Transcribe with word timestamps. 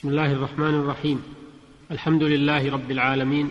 بسم 0.00 0.08
الله 0.08 0.32
الرحمن 0.32 0.74
الرحيم. 0.74 1.22
الحمد 1.90 2.22
لله 2.22 2.72
رب 2.72 2.90
العالمين. 2.90 3.50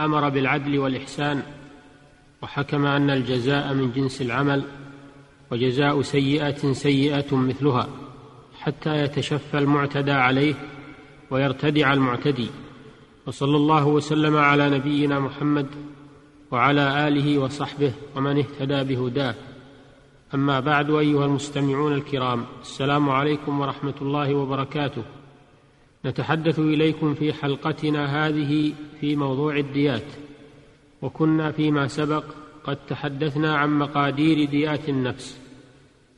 أمر 0.00 0.28
بالعدل 0.28 0.78
والإحسان 0.78 1.42
وحكم 2.42 2.86
أن 2.86 3.10
الجزاء 3.10 3.74
من 3.74 3.92
جنس 3.92 4.22
العمل 4.22 4.64
وجزاء 5.50 6.02
سيئة 6.02 6.72
سيئة 6.72 7.36
مثلها 7.36 7.88
حتى 8.60 9.04
يتشفى 9.04 9.58
المعتدى 9.58 10.12
عليه 10.12 10.54
ويرتدع 11.30 11.92
المعتدي. 11.92 12.50
وصلى 13.26 13.56
الله 13.56 13.86
وسلم 13.86 14.36
على 14.36 14.70
نبينا 14.70 15.20
محمد 15.20 15.66
وعلى 16.50 17.08
آله 17.08 17.38
وصحبه 17.38 17.92
ومن 18.16 18.38
اهتدى 18.38 18.94
بهداه. 18.94 19.34
أما 20.34 20.60
بعد 20.60 20.90
أيها 20.90 21.24
المستمعون 21.24 21.92
الكرام 21.92 22.44
السلام 22.62 23.10
عليكم 23.10 23.60
ورحمة 23.60 23.94
الله 24.02 24.34
وبركاته. 24.34 25.02
نتحدث 26.04 26.58
إليكم 26.58 27.14
في 27.14 27.32
حلقتنا 27.32 28.26
هذه 28.26 28.72
في 29.00 29.16
موضوع 29.16 29.56
الديات 29.56 30.06
وكنا 31.02 31.52
فيما 31.52 31.88
سبق 31.88 32.24
قد 32.64 32.78
تحدثنا 32.88 33.56
عن 33.56 33.78
مقادير 33.78 34.44
ديات 34.44 34.88
النفس 34.88 35.40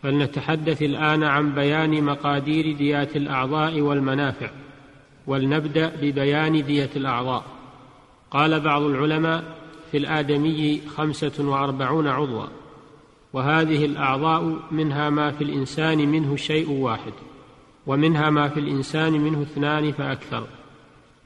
فلنتحدث 0.03 0.83
الآن 0.83 1.23
عن 1.23 1.55
بيان 1.55 2.05
مقادير 2.05 2.77
ديات 2.77 3.17
الأعضاء 3.17 3.81
والمنافع 3.81 4.51
ولنبدأ 5.27 5.93
ببيان 6.03 6.65
دية 6.65 6.91
الأعضاء. 6.97 7.45
قال 8.31 8.61
بعض 8.61 8.83
العلماء 8.83 9.45
في 9.91 9.99
الآدمي 9.99 10.81
خمسة 10.97 11.49
وأربعون 11.49 12.07
عضوا 12.07 12.47
وهذه 13.33 13.85
الأعضاء 13.85 14.59
منها 14.71 15.11
ما 15.11 15.31
في 15.31 15.45
الإنسان 15.45 15.99
منه 15.99 16.37
شيء 16.37 16.71
واحد. 16.71 17.13
ومنها 17.87 18.31
ما 18.31 18.49
في 18.49 18.61
الإنسان 18.61 19.13
منه 19.13 19.43
اثنان 19.43 19.93
فأكثر. 19.93 20.47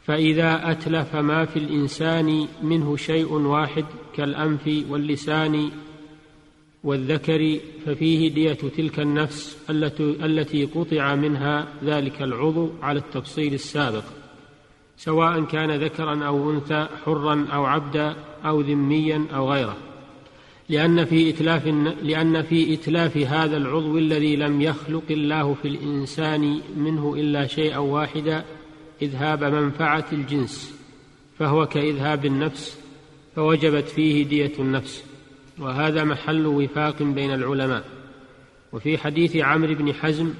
فإذا 0.06 0.70
أتلف 0.70 1.16
ما 1.16 1.44
في 1.44 1.58
الإنسان 1.58 2.48
منه 2.62 2.96
شيء 2.96 3.32
واحد 3.32 3.84
كالأنف 4.14 4.84
واللسان 4.90 5.70
والذكر 6.84 7.58
ففيه 7.86 8.34
دية 8.34 8.52
تلك 8.52 9.00
النفس 9.00 9.70
التي 10.00 10.64
قطع 10.64 11.14
منها 11.14 11.68
ذلك 11.84 12.22
العضو 12.22 12.70
على 12.82 12.98
التفصيل 12.98 13.54
السابق 13.54 14.04
سواء 14.96 15.44
كان 15.44 15.70
ذكرا 15.70 16.26
أو 16.26 16.50
أنثى 16.50 16.88
حرا 17.04 17.46
أو 17.52 17.64
عبدا 17.64 18.16
أو 18.44 18.60
ذميا 18.60 19.26
أو 19.34 19.52
غيره. 19.52 19.76
لأن 20.68 21.04
في 21.04 21.30
إتلاف 21.30 21.66
لأن 22.02 22.42
في 22.42 22.74
إتلاف 22.74 23.16
هذا 23.16 23.56
العضو 23.56 23.98
الذي 23.98 24.36
لم 24.36 24.60
يخلق 24.60 25.04
الله 25.10 25.54
في 25.54 25.68
الإنسان 25.68 26.60
منه 26.76 27.14
إلا 27.14 27.46
شيئا 27.46 27.78
واحدا 27.78 28.44
إذهاب 29.02 29.44
منفعة 29.44 30.06
الجنس 30.12 30.80
فهو 31.38 31.66
كإذهاب 31.66 32.26
النفس 32.26 32.78
فوجبت 33.36 33.88
فيه 33.88 34.24
دية 34.24 34.52
النفس 34.58 35.04
وهذا 35.58 36.04
محل 36.04 36.46
وفاق 36.46 37.02
بين 37.02 37.34
العلماء. 37.34 37.84
وفي 38.72 38.98
حديث 38.98 39.36
عمرو 39.36 39.74
بن 39.74 39.94
حزم 39.94 40.34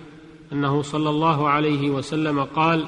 أنه 0.53 0.83
صلى 0.83 1.11
الله 1.11 1.49
عليه 1.49 1.91
وسلم 1.91 2.45
قال 2.45 2.87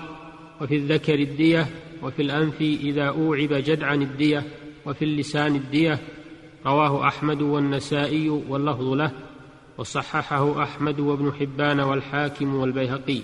وفي 0.60 0.76
الذكر 0.76 1.14
الدية 1.14 1.66
وفي 2.02 2.22
الأنف 2.22 2.60
إذا 2.60 3.04
أوعب 3.04 3.48
جدعا 3.52 3.94
الدية 3.94 4.44
وفي 4.86 5.04
اللسان 5.04 5.56
الدية 5.56 5.98
رواه 6.66 7.08
أحمد 7.08 7.42
والنسائي 7.42 8.28
واللفظ 8.28 8.92
له 8.92 9.12
وصححه 9.78 10.62
أحمد 10.62 11.00
وابن 11.00 11.32
حبان 11.32 11.80
والحاكم 11.80 12.54
والبيهقي. 12.54 13.20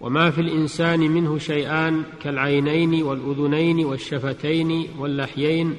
وما 0.00 0.30
في 0.30 0.40
الإنسان 0.40 1.00
منه 1.00 1.38
شيئان 1.38 2.02
كالعينين 2.22 3.02
والأذنين 3.02 3.84
والشفتين 3.84 4.88
واللحيين 4.98 5.74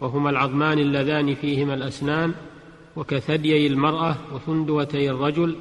وهما 0.00 0.30
العظمان 0.30 0.78
اللذان 0.78 1.34
فيهما 1.34 1.74
الأسنان 1.74 2.34
وكثديي 2.96 3.66
المرأة 3.66 4.16
وثندوتي 4.34 5.10
الرجل 5.10 5.56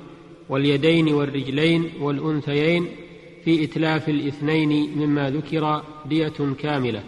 واليدين 0.50 1.14
والرجلين 1.14 1.90
والأنثيين 2.00 2.88
في 3.46 3.64
إتلاف 3.64 4.10
الاثنين 4.10 4.98
مما 4.98 5.30
ذكر 5.30 5.84
دية 6.06 6.54
كاملة 6.60 7.04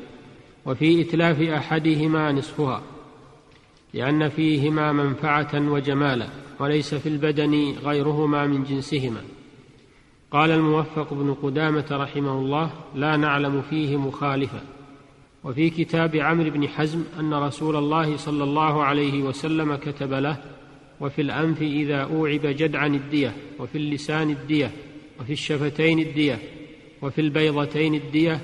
وفي 0.66 1.02
إتلاف 1.02 1.42
أحدهما 1.42 2.32
نصفها. 2.32 2.82
لأن 3.94 4.30
فيهما 4.30 4.92
منفعة 4.92 5.72
وجمالا 5.72 6.28
وليس 6.60 6.96
في 6.96 7.10
البدن 7.10 7.76
غيرهما 7.84 8.48
من 8.48 8.64
جنسهما. 8.64 9.22
قال 10.32 10.52
الموفق 10.52 11.14
بن 11.14 11.34
قدامة 11.34 11.86
رحمه 11.92 12.40
الله 12.40 12.72
لا 12.96 13.18
نعلم 13.18 13.62
فيه 13.62 13.98
مخالفا 13.98 14.62
وفي 15.44 15.70
كتاب 15.70 16.16
عمرو 16.16 16.50
بن 16.50 16.68
حزم 16.68 17.04
أن 17.20 17.34
رسول 17.34 17.76
الله 17.76 18.18
صلى 18.18 18.44
الله 18.44 18.84
عليه 18.84 19.24
وسلم 19.24 19.76
كتب 19.76 20.14
له 20.14 20.38
وفي 21.02 21.22
الأنف 21.22 21.62
إذا 21.62 22.02
أوعب 22.02 22.42
جدعا 22.44 22.88
الدية 22.88 23.36
وفي 23.60 23.78
اللسان 23.78 24.30
الدية 24.30 24.72
وفي 25.20 25.34
الشفتين 25.34 26.00
الدية 26.00 26.40
وفي 27.02 27.22
البيضتين 27.22 27.96
الدية 27.96 28.42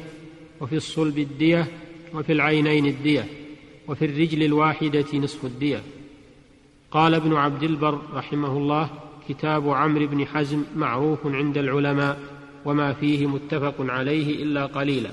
وفي 0.62 0.76
الصلب 0.76 1.18
الدية 1.18 1.68
وفي 2.14 2.32
العينين 2.32 2.86
الدية. 2.86 3.26
وفي 3.90 4.06
الرجل 4.06 4.44
الواحدة 4.44 5.06
نصف 5.14 5.46
الدية. 5.46 5.82
قال 6.92 7.14
ابن 7.14 7.34
عبد 7.34 7.64
البر 7.64 8.02
رحمه 8.14 8.58
الله 8.58 8.90
كتاب 9.30 9.70
عمرو 9.70 10.08
بن 10.08 10.26
حزم 10.26 10.64
معروف 10.76 11.20
عند 11.26 11.58
العلماء 11.58 12.20
وما 12.66 12.94
فيه 12.94 13.28
متفق 13.28 13.76
عليه 13.80 14.44
إلا 14.44 14.66
قليلا. 14.66 15.10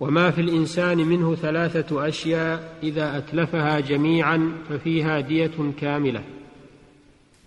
وما 0.00 0.30
في 0.30 0.40
الإنسان 0.40 0.98
منه 0.98 1.34
ثلاثة 1.34 2.08
أشياء 2.08 2.78
إذا 2.82 3.18
أتلفها 3.18 3.80
جميعا 3.80 4.52
ففيها 4.68 5.20
دية 5.20 5.72
كاملة. 5.80 6.22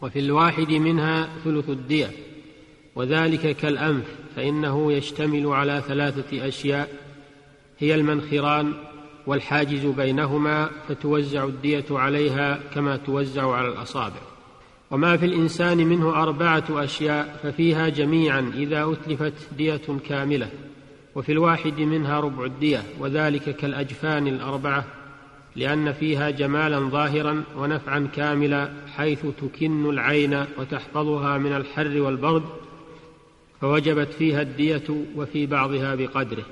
وفي 0.02 0.20
الواحد 0.20 0.72
منها 0.72 1.30
ثلث 1.44 1.70
الدية. 1.70 2.09
وذلك 2.96 3.56
كالأنف 3.56 4.06
فإنه 4.36 4.94
يشتمل 4.94 5.47
على 5.47 5.84
ثلاثة 5.88 6.47
أشياء 6.47 6.90
هي 7.80 7.96
المنخران 7.96 8.74
والحاجز 9.28 9.86
بينهما 9.86 10.70
فتوزع 10.88 11.44
الدية 11.44 11.86
عليها 11.92 12.59
كما 12.74 12.98
توزع 12.98 13.52
على 13.52 13.68
الأصابع. 13.68 14.22
وما 14.92 15.18
في 15.18 15.26
الإنسان 15.26 15.78
منه 15.78 16.09
أربعة 16.24 16.64
أشياء 16.70 17.40
ففيها 17.44 17.90
جميعا 17.90 18.52
إذا 18.56 18.92
أتلفت 18.92 19.34
دية 19.58 19.82
كاملة 20.09 20.50
وفي 21.16 21.32
الواحد 21.32 21.80
منها 21.80 22.20
ربع 22.20 22.46
الدية 22.46 22.84
وذلك 23.00 23.56
كالأجفان 23.56 24.28
الأربعة 24.28 24.86
لأن 25.56 25.94
فيها 25.94 26.30
جمالا 26.30 26.80
ظاهرا 26.80 27.44
ونفعا 27.58 28.09
كاملا 28.16 28.72
حيث 28.98 29.26
تكن 29.42 29.90
العين 29.90 30.46
وتحفظها 30.58 31.38
من 31.38 31.56
الحر 31.56 32.02
والبرد 32.02 32.44
فوجبت 33.62 34.14
فيها 34.14 34.42
الدية 34.42 34.84
وفي 35.16 35.46
بعضها 35.46 35.96
بقدره. 35.96 36.46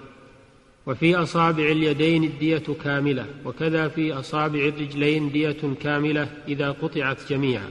وفي 0.89 1.16
أصابع 1.16 1.63
اليدين 1.63 2.23
الدية 2.23 2.63
كاملة 2.83 3.25
وكذا 3.45 3.88
في 3.88 4.13
أصابع 4.13 4.59
الرجلين 4.59 5.31
دية 5.31 5.57
كاملة 5.81 6.27
إذا 6.47 6.72
قطعت 6.72 7.17
جميعا. 7.29 7.69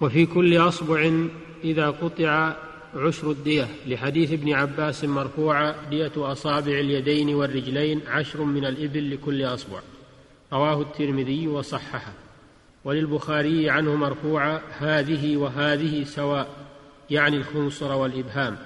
وفي 0.00 0.26
كل 0.26 0.56
أصبع 0.56 1.12
إذا 1.64 1.90
قطع 1.90 2.56
عشر 2.94 3.30
الدية. 3.30 3.68
لحديث 3.86 4.32
ابن 4.32 4.52
عباس 4.52 5.04
مرفوعا 5.04 5.74
دية 5.90 6.12
أصابع 6.16 6.72
اليدين 6.72 7.34
والرجلين 7.34 8.00
عشر 8.08 8.42
من 8.42 8.64
الإبل 8.64 9.14
لكل 9.14 9.44
أصبع. 9.44 9.80
رواه 10.52 10.80
الترمذي 10.80 11.48
وصححه. 11.48 12.12
وللبخاري 12.84 13.70
عنه 13.70 13.96
مرفوعا 13.96 14.60
هذه 14.78 15.36
وهذه 15.36 16.04
سواء 16.04 16.48
يعني 17.10 17.36
الخنصر 17.36 17.92
والإبهام. 17.92 18.56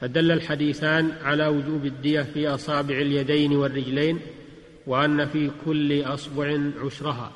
فدل 0.00 0.32
الحديثان 0.32 1.12
على 1.22 1.46
وجوب 1.46 1.84
الدية 1.84 2.22
في 2.22 2.48
أصابع 2.48 2.94
اليدين 2.94 3.56
والرجلين 3.56 4.20
وأن 4.86 5.26
في 5.26 5.50
كل 5.64 6.02
أصبع 6.02 6.58
عشرها. 6.84 7.32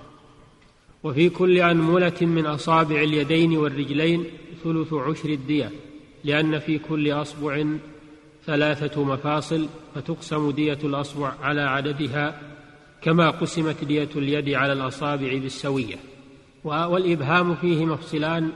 وفي 1.02 1.28
كل 1.28 1.58
أنملة 1.58 2.16
من 2.20 2.46
أصابع 2.46 3.02
اليدين 3.02 3.56
والرجلين 3.56 4.24
ثلث 4.64 4.92
عشر 4.92 5.28
الدية 5.28 5.70
لأن 6.24 6.58
في 6.58 6.78
كل 6.78 7.12
أصبع 7.12 7.64
ثلاثة 8.46 9.04
مفاصل 9.04 9.66
فتقسم 9.94 10.50
دية 10.50 10.78
الأصبع 10.84 11.32
على 11.42 11.60
عددها 11.60 12.40
كما 13.02 13.30
قسمت 13.30 13.84
دية 13.84 14.08
اليد 14.16 14.48
على 14.48 14.72
الأصابع 14.72 15.38
بالسوية. 15.38 15.96
والإبهام 16.64 17.54
فيه 17.54 17.84
مفصلان 17.84 18.50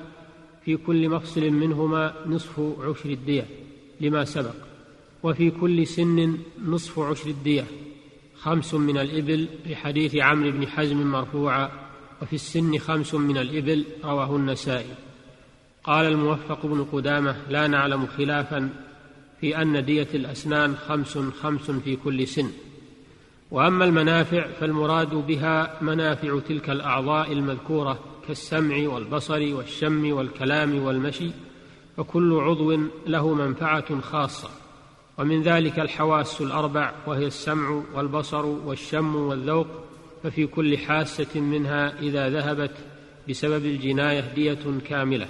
في 0.64 0.76
كل 0.76 1.08
مفصل 1.08 1.50
منهما 1.50 2.14
نصف 2.26 2.60
عشر 2.80 3.10
الدية. 3.10 3.63
لما 4.00 4.24
سبق. 4.24 4.54
وفي 5.22 5.50
كل 5.50 5.86
سن 5.86 6.38
نصف 6.66 6.98
عشر 6.98 7.30
الدية. 7.30 7.64
خمس 8.36 8.74
من 8.74 8.98
الإبل 8.98 9.48
لحديث 9.66 10.16
عمرو 10.16 10.50
بن 10.50 10.66
حزم 10.66 11.06
مرفوعا. 11.06 11.70
وفي 12.22 12.32
السن 12.32 12.78
خمس 12.78 13.14
من 13.14 13.38
الإبل 13.38 13.84
رواه 14.04 14.36
النسائي. 14.36 14.94
قال 15.84 16.06
الموفق 16.06 16.66
بن 16.66 16.84
قدامة 16.84 17.36
لا 17.50 17.66
نعلم 17.66 18.06
خلافا 18.06 18.70
في 19.40 19.62
أن 19.62 19.84
دية 19.84 20.08
الأسنان 20.14 20.76
خمس 20.76 21.18
خمس 21.18 21.70
في 21.70 21.96
كل 21.96 22.28
سن. 22.28 22.50
وأما 23.50 23.84
المنافع 23.84 24.46
فالمراد 24.60 25.14
بها 25.14 25.78
منافع 25.82 26.38
تلك 26.48 26.70
الأعضاء 26.70 27.32
المذكورة 27.32 27.98
كالسمع 28.28 28.88
والبصر 28.88 29.54
والشم 29.54 30.12
والكلام 30.12 30.82
والمشي. 30.82 31.30
فكل 31.96 32.32
عضو 32.32 32.78
له 33.06 33.34
منفعة 33.34 34.00
خاصة. 34.00 34.48
ومن 35.18 35.42
ذلك 35.42 35.78
الحواس 35.78 36.40
الأربع 36.40 36.92
وهي 37.06 37.26
السمع 37.26 37.82
والبصر 37.94 38.46
والشم 38.46 39.16
والذوق 39.16 39.66
ففي 40.22 40.46
كل 40.46 40.78
حاسة 40.78 41.40
منها 41.40 42.00
إذا 42.00 42.28
ذهبت 42.28 42.70
بسبب 43.28 43.64
الجناية 43.64 44.34
دية 44.34 44.80
كاملة. 44.88 45.28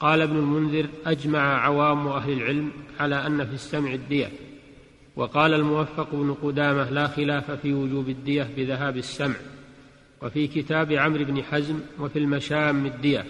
قال 0.00 0.20
ابن 0.20 0.36
المنذر 0.36 0.86
أجمع 1.06 1.64
عوام 1.64 2.08
أهل 2.08 2.32
العلم 2.32 2.70
على 3.00 3.26
أن 3.26 3.46
في 3.46 3.54
السمع 3.54 3.92
الدية. 3.94 4.30
وقال 5.16 5.54
الموفق 5.54 6.08
بن 6.12 6.34
قدامة 6.34 6.90
لا 6.90 7.06
خلاف 7.06 7.50
في 7.50 7.74
وجوب 7.74 8.08
الدية 8.08 8.50
بذهاب 8.56 8.96
السمع. 8.96 9.36
وفي 10.22 10.46
كتاب 10.46 10.92
عمرو 10.92 11.24
بن 11.24 11.42
حزم 11.42 11.80
وفي 12.00 12.18
المشام 12.18 12.86
الدية. 12.86 13.24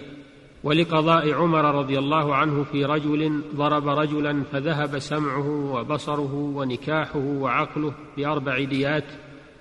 ولقضاء 0.63 1.33
عمر 1.33 1.75
رضي 1.75 1.99
الله 1.99 2.35
عنه 2.35 2.63
في 2.63 2.85
رجل 2.85 3.41
ضرب 3.55 3.87
رجلا 3.87 4.43
فذهب 4.51 4.99
سمعه 4.99 5.73
وبصره 5.73 6.33
ونكاحه 6.33 7.19
وعقله 7.19 7.93
بأربع 8.17 8.63
ديات 8.63 9.05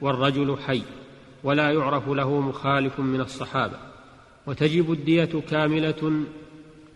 والرجل 0.00 0.56
حي 0.66 0.82
ولا 1.44 1.70
يعرف 1.70 2.08
له 2.08 2.40
مخالف 2.40 3.00
من 3.00 3.20
الصحابة. 3.20 3.76
وتجب 4.46 4.93
الدية 4.93 5.40
كاملة 5.50 6.25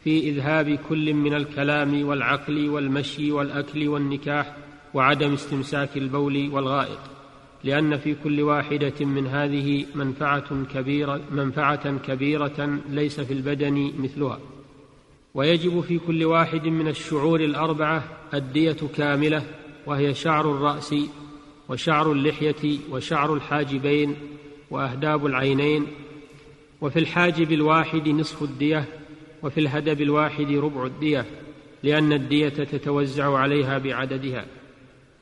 في 0.05 0.19
إذهاب 0.19 0.79
كل 0.88 1.14
من 1.14 1.35
الكلام 1.35 2.08
والعقل 2.08 2.69
والمشي 2.69 3.32
والأكل 3.32 3.88
والنكاح 3.88 4.56
وعدم 4.94 5.32
استمساك 5.32 5.97
البول 5.97 6.50
والغائط. 6.53 7.16
لأن 7.67 7.99
في 7.99 8.15
كل 8.25 8.43
واحدة 8.43 8.95
من 9.01 9.27
هذه 9.27 9.87
منفعة 9.95 10.65
كبيره 10.75 11.21
منفعة 11.31 11.99
كبيرة 11.99 12.81
ليس 12.89 13.21
في 13.21 13.33
البدن 13.33 13.93
مثلها. 13.99 14.39
ويجب 15.35 15.81
في 15.81 15.99
كل 15.99 16.25
واحد 16.25 16.67
من 16.67 16.89
الشعور 16.89 17.41
الأربعة 17.41 18.05
الدية 18.35 18.77
كاملة 18.97 19.43
وهي 19.87 20.15
شعر 20.15 20.51
الرأس 20.51 20.95
وشعر 21.69 22.13
اللحية 22.13 22.79
وشعر 22.91 23.35
الحاجبين 23.35 24.17
وأهداب 24.71 25.27
العينين. 25.27 25.87
وفي 26.81 26.99
الحاجب 26.99 27.53
الواحد 27.53 28.09
نصف 28.09 28.43
الدية 28.43 28.85
وفي 29.43 29.61
الهدب 29.61 30.01
الواحد 30.01 30.51
ربع 30.53 30.87
الدية 30.87 31.25
لأن 31.83 32.13
الدية 32.13 32.49
تتوزع 32.49 33.39
عليها 33.39 33.79
بعددها. 33.79 34.47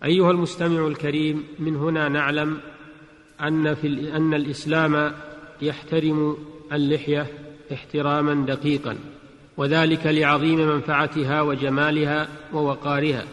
أيها 0.05 0.31
المستمع 0.31 0.87
الكريم 0.87 1.45
من 1.59 1.77
هنا 1.77 2.09
نعلم 2.09 2.61
أن 3.41 3.75
في 3.75 4.17
أن 4.17 4.35
الإسلام 4.35 5.13
يحترم 5.63 6.37
اللحية 6.73 7.27
احتراما 7.73 8.47
دقيقا 8.47 8.97
وذلك 9.57 10.07
لعظيم 10.07 10.59
منفعتها 10.59 11.43
وجمالها 11.43 12.29
ووقارها. 12.53 13.25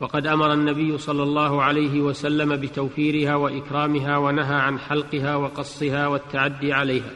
وقد 0.00 0.26
أمر 0.26 0.52
النبي 0.52 0.98
صلى 0.98 1.22
الله 1.22 1.62
عليه 1.62 2.00
وسلم 2.00 2.56
بتوفيرها 2.56 3.34
وإكرامها 3.34 4.16
ونهى 4.16 4.54
عن 4.54 4.78
حلقها 4.78 5.36
وقصها 5.36 6.06
والتعدي 6.06 6.72
عليها. 6.72 7.10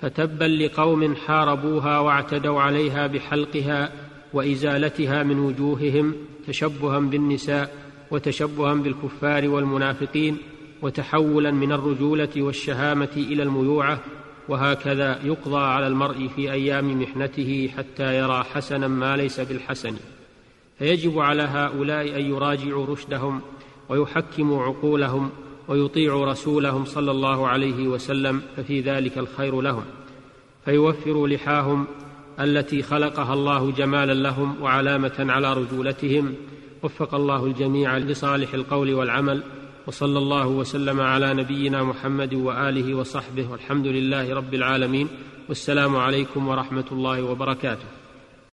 فتبا 0.00 0.44
لقوم 0.44 1.14
حاربوها 1.14 1.98
واعتدوا 1.98 2.60
عليها 2.60 3.06
بحلقها 3.06 3.92
وإزالتها 4.32 5.22
من 5.22 5.38
وجوههم 5.38 6.14
تشبها 6.46 6.98
بالنساء 6.98 7.85
وتشبها 8.10 8.74
بالكفار 8.74 9.48
والمنافقين 9.48 10.38
وتحولا 10.82 11.50
من 11.50 11.72
الرجولة 11.72 12.28
والشهامة 12.36 13.08
إلى 13.16 13.42
الميوعة 13.42 14.00
وهكذا 14.48 15.20
يقضى 15.24 15.60
على 15.60 15.86
المرء 15.86 16.28
في 16.28 16.52
أيام 16.52 17.02
محنته 17.02 17.70
حتى 17.76 18.18
يرى 18.18 18.44
حسنا 18.44 18.88
ما 18.88 19.16
ليس 19.16 19.40
بالحسن. 19.40 19.96
فيجب 20.78 21.18
على 21.18 21.42
هؤلاء 21.42 22.20
أن 22.20 22.30
يراجعوا 22.30 22.86
رشدهم 22.86 23.40
ويحكموا 23.88 24.62
عقولهم 24.62 25.30
ويطيعوا 25.68 26.26
رسولهم 26.26 26.84
صلى 26.84 27.10
الله 27.10 27.48
عليه 27.48 27.88
وسلم 27.88 28.42
ففي 28.56 28.80
ذلك 28.80 29.18
الخير 29.18 29.60
لهم. 29.60 29.84
فيوفروا 30.64 31.28
لحاهم 31.28 31.86
التي 32.40 32.82
خلقها 32.82 33.34
الله 33.34 33.70
جمالا 33.70 34.12
لهم 34.12 34.62
وعلامة 34.62 35.14
على 35.18 35.52
رجولتهم 35.52 36.34
وفق 36.82 37.14
الله 37.14 37.46
الجميع 37.46 37.98
لصالح 37.98 38.54
القول 38.54 38.94
والعمل 38.94 39.42
وصلى 39.86 40.18
الله 40.18 40.46
وسلم 40.46 41.00
على 41.00 41.34
نبينا 41.34 41.82
محمد 41.82 42.34
وآله 42.34 42.94
وصحبه 42.94 43.50
والحمد 43.50 43.86
لله 43.86 44.34
رب 44.34 44.54
العالمين 44.54 45.08
والسلام 45.48 45.96
عليكم 45.96 46.48
ورحمة 46.48 46.84
الله 46.92 47.22
وبركاته. 47.22 48.05